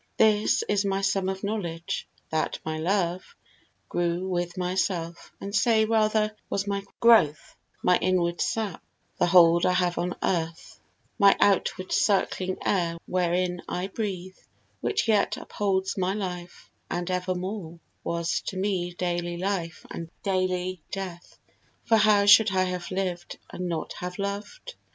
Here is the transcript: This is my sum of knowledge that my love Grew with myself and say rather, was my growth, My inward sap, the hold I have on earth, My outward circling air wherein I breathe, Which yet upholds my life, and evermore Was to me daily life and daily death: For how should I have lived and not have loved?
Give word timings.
This 0.17 0.63
is 0.67 0.83
my 0.83 1.01
sum 1.01 1.29
of 1.29 1.43
knowledge 1.43 2.07
that 2.31 2.57
my 2.65 2.79
love 2.79 3.35
Grew 3.87 4.27
with 4.27 4.57
myself 4.57 5.31
and 5.39 5.53
say 5.53 5.85
rather, 5.85 6.35
was 6.49 6.65
my 6.65 6.83
growth, 6.99 7.55
My 7.83 7.99
inward 7.99 8.41
sap, 8.41 8.81
the 9.19 9.27
hold 9.27 9.63
I 9.63 9.73
have 9.73 9.99
on 9.99 10.15
earth, 10.23 10.79
My 11.19 11.37
outward 11.39 11.91
circling 11.91 12.57
air 12.65 12.97
wherein 13.05 13.61
I 13.69 13.85
breathe, 13.93 14.39
Which 14.79 15.07
yet 15.07 15.37
upholds 15.37 15.95
my 15.99 16.15
life, 16.15 16.71
and 16.89 17.11
evermore 17.11 17.79
Was 18.03 18.41
to 18.47 18.57
me 18.57 18.93
daily 18.95 19.37
life 19.37 19.85
and 19.91 20.09
daily 20.23 20.81
death: 20.91 21.37
For 21.85 21.97
how 21.97 22.25
should 22.25 22.49
I 22.55 22.63
have 22.63 22.89
lived 22.89 23.37
and 23.51 23.69
not 23.69 23.93
have 23.99 24.17
loved? 24.17 24.73